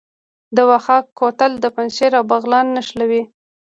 [0.55, 3.21] د خاوک کوتل پنجشیر او بغلان نښلوي